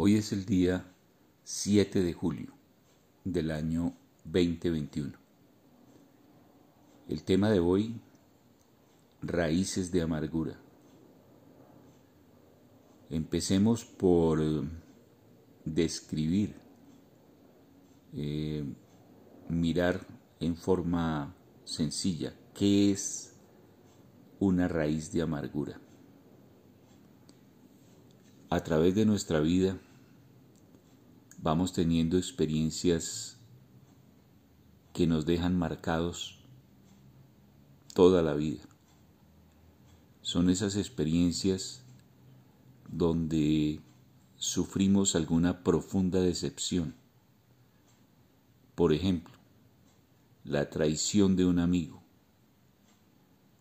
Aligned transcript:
Hoy 0.00 0.14
es 0.14 0.32
el 0.32 0.44
día 0.44 0.94
7 1.42 2.04
de 2.04 2.12
julio 2.12 2.52
del 3.24 3.50
año 3.50 3.96
2021. 4.26 5.18
El 7.08 7.24
tema 7.24 7.50
de 7.50 7.58
hoy, 7.58 8.00
raíces 9.22 9.90
de 9.90 10.02
amargura. 10.02 10.56
Empecemos 13.10 13.84
por 13.84 14.40
eh, 14.40 14.60
describir, 15.64 16.54
eh, 18.12 18.64
mirar 19.48 20.06
en 20.38 20.54
forma 20.54 21.34
sencilla 21.64 22.32
qué 22.54 22.92
es 22.92 23.34
una 24.38 24.68
raíz 24.68 25.10
de 25.10 25.22
amargura. 25.22 25.80
A 28.48 28.62
través 28.62 28.94
de 28.94 29.04
nuestra 29.04 29.40
vida, 29.40 29.78
vamos 31.40 31.72
teniendo 31.72 32.18
experiencias 32.18 33.38
que 34.92 35.06
nos 35.06 35.24
dejan 35.24 35.56
marcados 35.56 36.38
toda 37.94 38.22
la 38.22 38.34
vida. 38.34 38.62
Son 40.22 40.50
esas 40.50 40.76
experiencias 40.76 41.82
donde 42.90 43.80
sufrimos 44.36 45.14
alguna 45.14 45.62
profunda 45.62 46.20
decepción. 46.20 46.94
Por 48.74 48.92
ejemplo, 48.92 49.34
la 50.44 50.70
traición 50.70 51.36
de 51.36 51.44
un 51.44 51.58
amigo, 51.58 52.02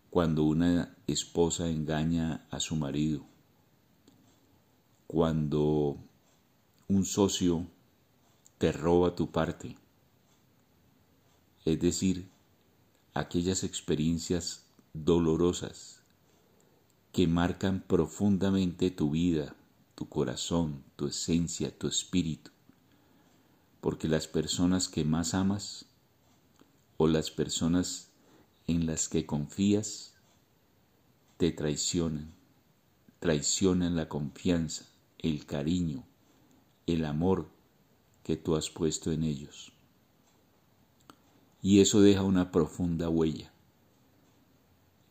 cuando 0.10 0.44
una 0.44 0.96
esposa 1.06 1.68
engaña 1.68 2.48
a 2.50 2.60
su 2.60 2.76
marido, 2.76 3.26
cuando 5.06 5.98
un 6.90 7.04
socio 7.04 7.68
te 8.58 8.72
roba 8.72 9.14
tu 9.14 9.30
parte. 9.30 9.76
Es 11.66 11.82
decir, 11.82 12.30
aquellas 13.14 13.66
experiencias 13.66 14.64
dolorosas 14.94 16.02
que 17.12 17.28
marcan 17.28 17.84
profundamente 17.86 18.90
tu 18.90 19.12
vida, 19.12 19.54
tu 19.96 20.08
corazón, 20.08 20.82
tu 20.96 21.08
esencia, 21.08 21.78
tu 21.78 21.88
espíritu. 21.88 22.52
Porque 23.82 24.08
las 24.08 24.30
personas 24.30 24.88
que 24.88 25.04
más 25.04 25.34
amas 25.34 25.88
o 26.96 27.08
las 27.08 27.32
personas 27.32 28.12
en 28.66 28.86
las 28.86 29.10
que 29.10 29.26
confías 29.26 30.14
te 31.36 31.52
traicionan, 31.52 32.34
traicionan 33.20 33.98
la 33.98 34.08
confianza, 34.08 34.86
el 35.18 35.46
cariño, 35.46 36.06
el 36.88 37.04
amor 37.04 37.50
que 38.24 38.38
tú 38.38 38.56
has 38.56 38.70
puesto 38.70 39.12
en 39.12 39.24
ellos. 39.24 39.74
Y 41.62 41.82
eso 41.82 42.02
deja 42.02 42.24
una 42.24 42.52
profunda 42.52 43.10
huella. 43.10 43.52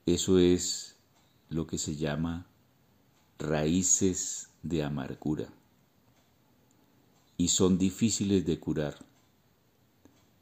Eso 0.07 0.39
es 0.39 0.97
lo 1.51 1.67
que 1.67 1.77
se 1.77 1.97
llama 1.97 2.47
raíces 3.39 4.49
de 4.63 4.83
amargura. 4.83 5.49
Y 7.37 7.49
son 7.49 7.77
difíciles 7.77 8.47
de 8.47 8.59
curar, 8.59 8.97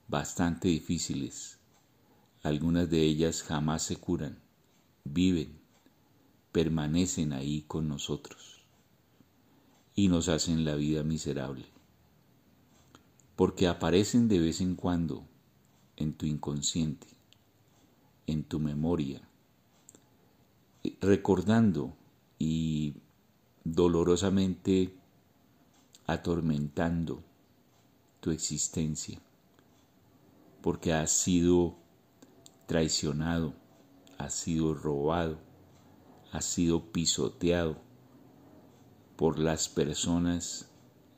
bastante 0.06 0.68
difíciles. 0.68 1.58
Algunas 2.44 2.88
de 2.90 3.02
ellas 3.02 3.42
jamás 3.42 3.82
se 3.82 3.96
curan, 3.96 4.38
viven, 5.02 5.58
permanecen 6.52 7.32
ahí 7.32 7.62
con 7.66 7.88
nosotros 7.88 8.53
y 9.94 10.08
nos 10.08 10.28
hacen 10.28 10.64
la 10.64 10.74
vida 10.74 11.02
miserable. 11.02 11.66
Porque 13.36 13.66
aparecen 13.68 14.28
de 14.28 14.38
vez 14.38 14.60
en 14.60 14.74
cuando 14.74 15.24
en 15.96 16.14
tu 16.14 16.26
inconsciente, 16.26 17.06
en 18.26 18.44
tu 18.44 18.58
memoria, 18.58 19.20
recordando 21.00 21.96
y 22.38 22.94
dolorosamente 23.64 24.94
atormentando 26.06 27.22
tu 28.20 28.30
existencia, 28.30 29.18
porque 30.62 30.92
has 30.92 31.10
sido 31.10 31.76
traicionado, 32.66 33.54
has 34.18 34.34
sido 34.34 34.74
robado, 34.74 35.38
has 36.32 36.44
sido 36.44 36.92
pisoteado, 36.92 37.83
por 39.24 39.38
las 39.38 39.70
personas 39.70 40.68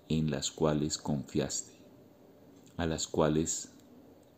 en 0.08 0.30
las 0.30 0.52
cuales 0.52 0.96
confiaste, 0.96 1.72
a 2.76 2.86
las 2.86 3.08
cuales 3.08 3.72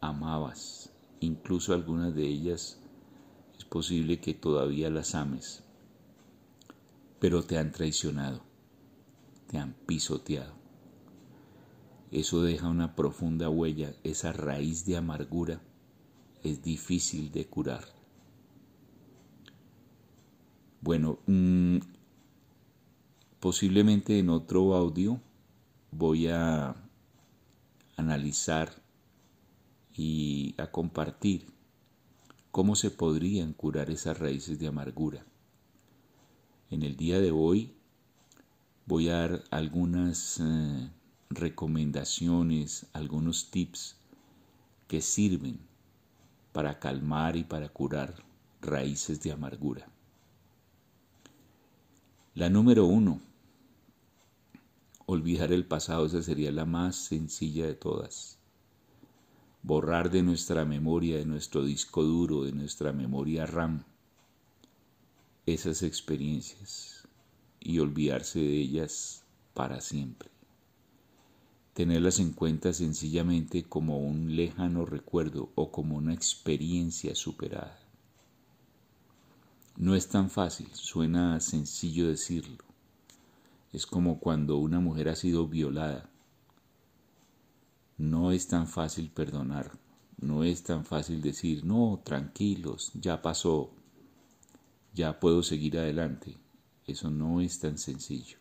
amabas, 0.00 0.88
incluso 1.20 1.74
algunas 1.74 2.14
de 2.14 2.26
ellas 2.26 2.80
es 3.58 3.66
posible 3.66 4.20
que 4.20 4.32
todavía 4.32 4.88
las 4.88 5.14
ames, 5.14 5.64
pero 7.20 7.42
te 7.42 7.58
han 7.58 7.70
traicionado, 7.70 8.40
te 9.48 9.58
han 9.58 9.74
pisoteado. 9.84 10.54
Eso 12.10 12.40
deja 12.40 12.68
una 12.68 12.96
profunda 12.96 13.50
huella, 13.50 13.94
esa 14.02 14.32
raíz 14.32 14.86
de 14.86 14.96
amargura 14.96 15.60
es 16.42 16.62
difícil 16.62 17.30
de 17.32 17.46
curar. 17.46 17.84
Bueno, 20.80 21.18
mm, 21.26 21.97
Posiblemente 23.41 24.19
en 24.19 24.31
otro 24.31 24.75
audio 24.75 25.21
voy 25.93 26.26
a 26.26 26.75
analizar 27.97 28.82
y 29.94 30.56
a 30.59 30.72
compartir 30.72 31.47
cómo 32.50 32.75
se 32.75 32.91
podrían 32.91 33.53
curar 33.53 33.91
esas 33.91 34.19
raíces 34.19 34.59
de 34.59 34.66
amargura. 34.66 35.25
En 36.69 36.82
el 36.82 36.97
día 36.97 37.21
de 37.21 37.31
hoy 37.31 37.75
voy 38.87 39.09
a 39.09 39.19
dar 39.19 39.44
algunas 39.53 40.41
eh, 40.41 40.91
recomendaciones, 41.31 42.87
algunos 42.93 43.53
tips 43.53 43.97
que 44.88 45.00
sirven 45.00 45.60
para 46.53 46.81
calmar 46.81 47.37
y 47.37 47.44
para 47.44 47.69
curar 47.69 48.16
raíces 48.60 49.22
de 49.22 49.31
amargura. 49.31 49.88
La 52.34 52.49
número 52.49 52.87
uno, 52.87 53.20
Olvidar 55.10 55.52
el 55.52 55.64
pasado, 55.64 56.04
esa 56.04 56.22
sería 56.22 56.52
la 56.52 56.66
más 56.66 56.94
sencilla 56.94 57.64
de 57.66 57.72
todas. 57.72 58.36
Borrar 59.62 60.10
de 60.10 60.22
nuestra 60.22 60.66
memoria, 60.66 61.16
de 61.16 61.24
nuestro 61.24 61.64
disco 61.64 62.02
duro, 62.02 62.44
de 62.44 62.52
nuestra 62.52 62.92
memoria 62.92 63.46
RAM, 63.46 63.84
esas 65.46 65.82
experiencias 65.82 67.08
y 67.58 67.78
olvidarse 67.78 68.38
de 68.38 68.58
ellas 68.58 69.24
para 69.54 69.80
siempre. 69.80 70.28
Tenerlas 71.72 72.19
en 72.19 72.34
cuenta 72.34 72.75
sencillamente 72.75 73.62
como 73.62 74.00
un 74.00 74.36
lejano 74.36 74.84
recuerdo 74.84 75.50
o 75.54 75.72
como 75.72 75.96
una 75.96 76.12
experiencia 76.12 77.14
superada. 77.14 77.80
No 79.78 79.94
es 79.94 80.06
tan 80.06 80.28
fácil, 80.28 80.69
suena 80.75 81.40
sencillo 81.40 82.08
decirlo, 82.08 82.67
es 83.72 83.86
como 83.86 84.18
cuando 84.18 84.58
una 84.58 84.80
mujer 84.80 85.08
ha 85.08 85.16
sido 85.16 85.46
violada. 85.46 86.10
No 87.96 88.32
es 88.32 88.48
tan 88.48 88.66
fácil 88.66 89.10
perdonar, 89.10 89.72
no 90.20 90.44
es 90.44 90.62
tan 90.62 90.84
fácil 90.84 91.20
decir, 91.20 91.64
no, 91.64 92.00
tranquilos, 92.04 92.92
ya 92.94 93.20
pasó, 93.22 93.70
ya 94.94 95.18
puedo 95.20 95.42
seguir 95.42 95.78
adelante. 95.78 96.36
Eso 96.86 97.10
no 97.10 97.40
es 97.40 97.58
tan 97.60 97.76
sencillo. 97.76 98.38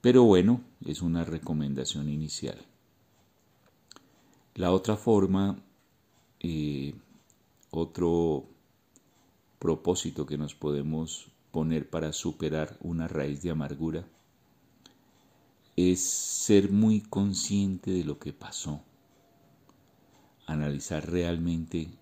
Pero 0.00 0.24
bueno, 0.24 0.60
es 0.84 1.00
una 1.00 1.24
recomendación 1.24 2.10
inicial. 2.10 2.58
La 4.54 4.70
otra 4.70 4.96
forma, 4.96 5.58
eh, 6.40 6.94
otro 7.70 8.44
propósito 9.58 10.26
que 10.26 10.36
nos 10.36 10.54
podemos 10.54 11.28
poner 11.54 11.88
para 11.88 12.12
superar 12.12 12.76
una 12.80 13.06
raíz 13.06 13.40
de 13.42 13.52
amargura 13.52 14.04
es 15.76 16.00
ser 16.00 16.72
muy 16.72 17.00
consciente 17.00 17.92
de 17.92 18.02
lo 18.02 18.18
que 18.18 18.32
pasó, 18.32 18.82
analizar 20.48 21.08
realmente 21.08 21.96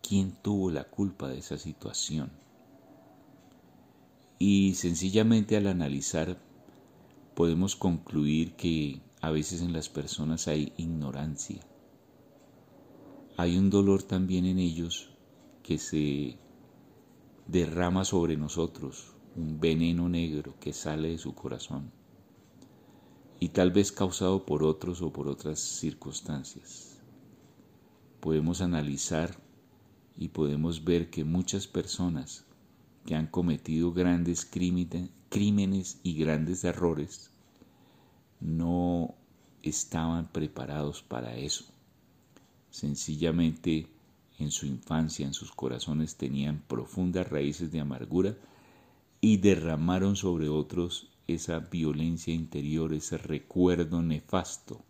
quién 0.00 0.32
tuvo 0.32 0.70
la 0.70 0.84
culpa 0.84 1.28
de 1.28 1.36
esa 1.36 1.58
situación. 1.58 2.32
Y 4.38 4.72
sencillamente 4.76 5.58
al 5.58 5.66
analizar 5.66 6.40
podemos 7.34 7.76
concluir 7.76 8.54
que 8.54 9.02
a 9.20 9.30
veces 9.30 9.60
en 9.60 9.74
las 9.74 9.90
personas 9.90 10.48
hay 10.48 10.72
ignorancia. 10.78 11.60
Hay 13.36 13.58
un 13.58 13.68
dolor 13.68 14.02
también 14.04 14.46
en 14.46 14.58
ellos 14.58 15.10
que 15.62 15.76
se 15.76 16.38
derrama 17.50 18.04
sobre 18.04 18.36
nosotros 18.36 19.12
un 19.34 19.58
veneno 19.58 20.08
negro 20.08 20.54
que 20.60 20.72
sale 20.72 21.08
de 21.08 21.18
su 21.18 21.34
corazón 21.34 21.90
y 23.40 23.48
tal 23.48 23.72
vez 23.72 23.90
causado 23.90 24.46
por 24.46 24.62
otros 24.62 25.02
o 25.02 25.12
por 25.12 25.26
otras 25.26 25.58
circunstancias. 25.58 27.00
Podemos 28.20 28.60
analizar 28.60 29.36
y 30.16 30.28
podemos 30.28 30.84
ver 30.84 31.10
que 31.10 31.24
muchas 31.24 31.66
personas 31.66 32.44
que 33.04 33.16
han 33.16 33.26
cometido 33.26 33.92
grandes 33.92 34.44
crímenes 34.44 35.98
y 36.04 36.14
grandes 36.14 36.62
errores 36.62 37.32
no 38.38 39.16
estaban 39.62 40.30
preparados 40.30 41.02
para 41.02 41.36
eso. 41.36 41.64
Sencillamente 42.70 43.88
en 44.40 44.50
su 44.50 44.66
infancia, 44.66 45.26
en 45.26 45.34
sus 45.34 45.52
corazones 45.52 46.16
tenían 46.16 46.62
profundas 46.66 47.28
raíces 47.28 47.70
de 47.70 47.80
amargura 47.80 48.36
y 49.20 49.36
derramaron 49.36 50.16
sobre 50.16 50.48
otros 50.48 51.08
esa 51.26 51.60
violencia 51.60 52.34
interior, 52.34 52.92
ese 52.92 53.18
recuerdo 53.18 54.02
nefasto 54.02 54.82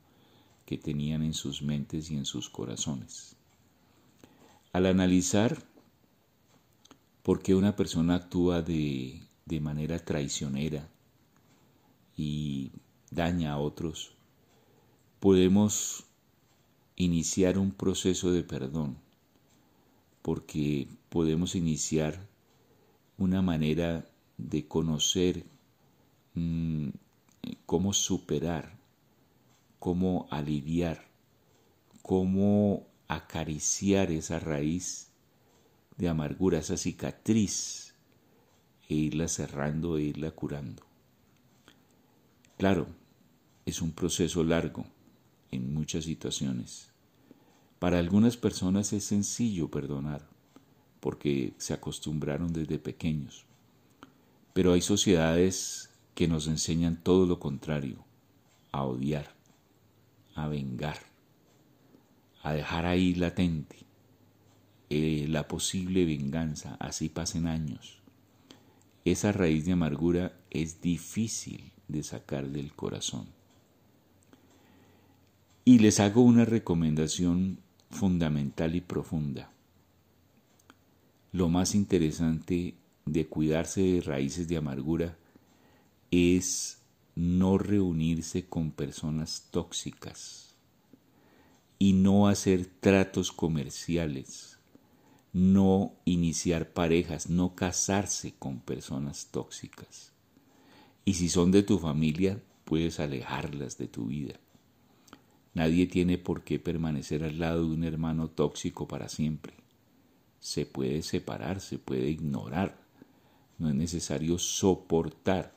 que 0.64 0.78
tenían 0.78 1.22
en 1.22 1.34
sus 1.34 1.62
mentes 1.62 2.10
y 2.10 2.16
en 2.16 2.24
sus 2.24 2.48
corazones. 2.48 3.36
Al 4.72 4.86
analizar 4.86 5.62
por 7.22 7.42
qué 7.42 7.54
una 7.54 7.76
persona 7.76 8.14
actúa 8.14 8.62
de, 8.62 9.20
de 9.44 9.60
manera 9.60 9.98
traicionera 9.98 10.88
y 12.16 12.70
daña 13.10 13.52
a 13.52 13.58
otros, 13.58 14.12
podemos 15.18 16.04
iniciar 16.96 17.58
un 17.58 17.72
proceso 17.72 18.30
de 18.30 18.42
perdón, 18.42 18.96
porque 20.22 20.88
podemos 21.08 21.54
iniciar 21.54 22.26
una 23.18 23.42
manera 23.42 24.06
de 24.38 24.66
conocer 24.66 25.44
mm, 26.34 26.88
cómo 27.66 27.92
superar, 27.92 28.78
cómo 29.78 30.28
aliviar, 30.30 31.06
cómo 32.02 32.86
acariciar 33.08 34.10
esa 34.10 34.38
raíz 34.38 35.08
de 35.96 36.08
amargura, 36.08 36.58
esa 36.58 36.76
cicatriz, 36.76 37.94
e 38.88 38.94
irla 38.94 39.28
cerrando 39.28 39.98
e 39.98 40.02
irla 40.02 40.32
curando. 40.32 40.82
Claro, 42.58 42.88
es 43.64 43.80
un 43.80 43.92
proceso 43.92 44.42
largo 44.42 44.84
en 45.50 45.72
muchas 45.72 46.04
situaciones. 46.04 46.90
Para 47.80 47.98
algunas 47.98 48.36
personas 48.36 48.92
es 48.92 49.04
sencillo 49.04 49.70
perdonar, 49.70 50.28
porque 51.00 51.54
se 51.56 51.72
acostumbraron 51.72 52.52
desde 52.52 52.78
pequeños. 52.78 53.46
Pero 54.52 54.74
hay 54.74 54.82
sociedades 54.82 55.88
que 56.14 56.28
nos 56.28 56.46
enseñan 56.46 57.02
todo 57.02 57.24
lo 57.24 57.40
contrario, 57.40 58.04
a 58.70 58.84
odiar, 58.84 59.34
a 60.34 60.46
vengar, 60.46 60.98
a 62.42 62.52
dejar 62.52 62.84
ahí 62.84 63.14
latente 63.14 63.78
eh, 64.90 65.24
la 65.26 65.48
posible 65.48 66.04
venganza, 66.04 66.76
así 66.80 67.08
pasen 67.08 67.46
años. 67.46 68.02
Esa 69.06 69.32
raíz 69.32 69.64
de 69.64 69.72
amargura 69.72 70.36
es 70.50 70.82
difícil 70.82 71.72
de 71.88 72.02
sacar 72.02 72.48
del 72.48 72.74
corazón. 72.74 73.26
Y 75.64 75.78
les 75.78 75.98
hago 75.98 76.20
una 76.20 76.44
recomendación 76.44 77.58
fundamental 77.90 78.74
y 78.74 78.80
profunda. 78.80 79.52
Lo 81.32 81.48
más 81.48 81.74
interesante 81.74 82.74
de 83.04 83.26
cuidarse 83.26 83.82
de 83.82 84.00
raíces 84.00 84.48
de 84.48 84.56
amargura 84.56 85.16
es 86.10 86.82
no 87.14 87.58
reunirse 87.58 88.46
con 88.46 88.70
personas 88.70 89.48
tóxicas 89.50 90.54
y 91.78 91.92
no 91.92 92.28
hacer 92.28 92.66
tratos 92.66 93.32
comerciales, 93.32 94.58
no 95.32 95.94
iniciar 96.04 96.72
parejas, 96.72 97.30
no 97.30 97.54
casarse 97.54 98.34
con 98.38 98.60
personas 98.60 99.28
tóxicas. 99.30 100.12
Y 101.04 101.14
si 101.14 101.28
son 101.28 101.50
de 101.50 101.62
tu 101.62 101.78
familia, 101.78 102.42
puedes 102.64 103.00
alejarlas 103.00 103.78
de 103.78 103.88
tu 103.88 104.06
vida. 104.06 104.38
Nadie 105.54 105.86
tiene 105.86 106.18
por 106.18 106.44
qué 106.44 106.58
permanecer 106.58 107.24
al 107.24 107.38
lado 107.38 107.66
de 107.66 107.74
un 107.74 107.84
hermano 107.84 108.28
tóxico 108.28 108.86
para 108.86 109.08
siempre. 109.08 109.54
Se 110.38 110.64
puede 110.64 111.02
separar, 111.02 111.60
se 111.60 111.78
puede 111.78 112.08
ignorar. 112.08 112.78
No 113.58 113.68
es 113.68 113.74
necesario 113.74 114.38
soportar 114.38 115.52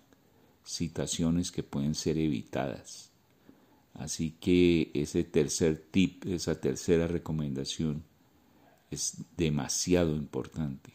situaciones 0.64 1.52
que 1.52 1.64
pueden 1.64 1.96
ser 1.96 2.18
evitadas. 2.18 3.12
Así 3.94 4.32
que 4.32 4.90
ese 4.94 5.24
tercer 5.24 5.78
tip, 5.92 6.26
esa 6.26 6.60
tercera 6.60 7.08
recomendación 7.08 8.04
es 8.90 9.18
demasiado 9.38 10.16
importante. 10.16 10.92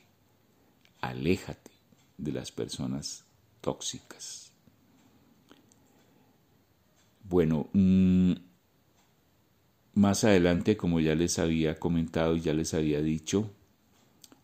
Aléjate 1.01 1.71
de 2.17 2.33
las 2.33 2.51
personas 2.51 3.25
tóxicas. 3.61 4.51
Bueno, 7.29 7.69
mm, 7.73 8.33
más 9.99 10.23
adelante, 10.23 10.77
como 10.77 11.01
ya 11.01 11.15
les 11.17 11.39
había 11.41 11.79
comentado 11.79 12.37
y 12.37 12.41
ya 12.41 12.55
les 12.55 12.73
había 12.73 13.03
dicho, 13.03 13.51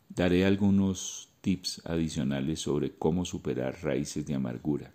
daré 0.09 0.45
algunos 0.45 1.29
tips 1.43 1.81
adicionales 1.85 2.61
sobre 2.61 2.91
cómo 2.91 3.25
superar 3.25 3.79
raíces 3.83 4.27
de 4.27 4.35
amargura. 4.35 4.93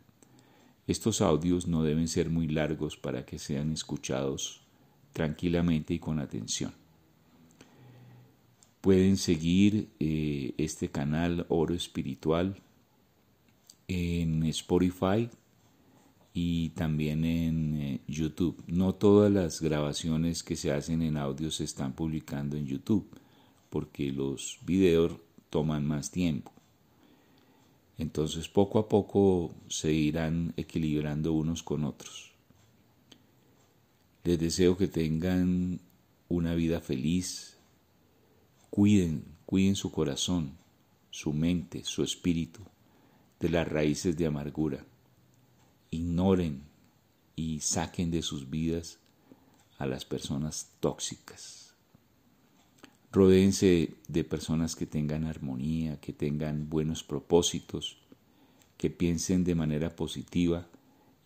Estos 0.85 1.21
audios 1.21 1.67
no 1.67 1.83
deben 1.83 2.07
ser 2.09 2.29
muy 2.29 2.47
largos 2.47 2.97
para 2.97 3.25
que 3.25 3.39
sean 3.39 3.71
escuchados 3.71 4.61
tranquilamente 5.13 5.93
y 5.93 5.99
con 5.99 6.19
atención. 6.19 6.73
Pueden 8.81 9.15
seguir 9.15 9.89
eh, 9.99 10.53
este 10.57 10.89
canal 10.89 11.45
Oro 11.47 11.73
Espiritual 11.73 12.55
en 13.87 14.43
Spotify, 14.43 15.29
y 16.41 16.69
también 16.69 17.25
en 17.25 17.81
eh, 17.81 17.99
YouTube. 18.07 18.63
No 18.65 18.95
todas 18.95 19.29
las 19.29 19.59
grabaciones 19.59 20.41
que 20.41 20.55
se 20.55 20.71
hacen 20.71 21.01
en 21.01 21.17
audio 21.17 21.51
se 21.51 21.65
están 21.65 21.91
publicando 21.91 22.55
en 22.55 22.65
YouTube 22.65 23.09
porque 23.69 24.13
los 24.13 24.57
videos 24.65 25.17
toman 25.49 25.85
más 25.85 26.11
tiempo. 26.11 26.53
Entonces 27.97 28.47
poco 28.47 28.79
a 28.79 28.87
poco 28.87 29.53
se 29.67 29.91
irán 29.91 30.53
equilibrando 30.55 31.33
unos 31.33 31.61
con 31.61 31.83
otros. 31.83 32.31
Les 34.23 34.39
deseo 34.39 34.77
que 34.77 34.87
tengan 34.87 35.81
una 36.29 36.55
vida 36.55 36.79
feliz. 36.79 37.57
Cuiden, 38.69 39.25
cuiden 39.45 39.75
su 39.75 39.91
corazón, 39.91 40.53
su 41.11 41.33
mente, 41.33 41.83
su 41.83 42.01
espíritu 42.01 42.61
de 43.41 43.49
las 43.49 43.67
raíces 43.67 44.15
de 44.15 44.25
amargura 44.25 44.85
ignoren 45.91 46.63
y 47.35 47.59
saquen 47.61 48.11
de 48.11 48.21
sus 48.21 48.49
vidas 48.49 48.99
a 49.77 49.85
las 49.85 50.05
personas 50.05 50.71
tóxicas. 50.79 51.73
Rodéense 53.11 53.95
de 54.07 54.23
personas 54.23 54.75
que 54.75 54.85
tengan 54.85 55.25
armonía, 55.25 55.99
que 55.99 56.13
tengan 56.13 56.69
buenos 56.69 57.03
propósitos, 57.03 57.97
que 58.77 58.89
piensen 58.89 59.43
de 59.43 59.55
manera 59.55 59.95
positiva 59.95 60.67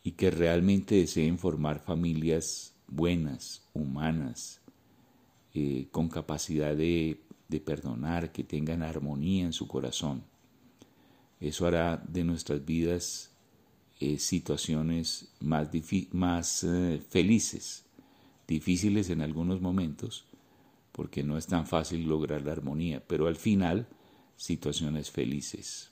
y 0.01 0.11
que 0.11 0.31
realmente 0.31 0.95
deseen 0.95 1.37
formar 1.37 1.83
familias 1.83 2.73
buenas, 2.87 3.67
humanas, 3.73 4.61
eh, 5.53 5.87
con 5.91 6.09
capacidad 6.09 6.75
de, 6.75 7.21
de 7.47 7.59
perdonar, 7.59 8.31
que 8.31 8.43
tengan 8.43 8.81
armonía 8.81 9.45
en 9.45 9.53
su 9.53 9.67
corazón. 9.67 10.23
Eso 11.39 11.67
hará 11.67 11.97
de 12.07 12.23
nuestras 12.23 12.63
vidas 12.63 13.32
eh, 14.05 14.19
situaciones 14.19 15.29
más, 15.39 15.69
más 16.11 16.65
eh, 16.65 17.01
felices, 17.07 17.85
difíciles 18.45 19.09
en 19.09 19.21
algunos 19.21 19.61
momentos, 19.61 20.25
porque 20.91 21.23
no 21.23 21.37
es 21.37 21.47
tan 21.47 21.65
fácil 21.65 22.03
lograr 22.05 22.41
la 22.41 22.51
armonía, 22.51 23.01
pero 23.07 23.27
al 23.27 23.37
final 23.37 23.87
situaciones 24.35 25.09
felices. 25.09 25.91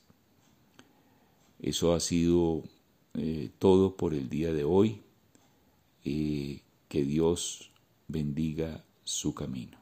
Eso 1.61 1.93
ha 1.93 2.01
sido 2.01 2.63
eh, 3.13 3.49
todo 3.59 3.95
por 3.95 4.13
el 4.13 4.27
día 4.27 4.51
de 4.51 4.65
hoy. 4.65 4.99
que 6.03 7.05
Dios 7.05 7.71
bendiga 8.09 8.83
su 9.05 9.33
camino. 9.33 9.80